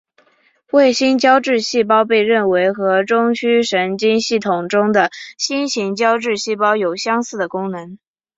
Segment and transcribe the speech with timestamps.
[0.71, 7.99] 卫星胶质细胞被认为和中枢神经系统中的星型胶质细胞有相似的功能。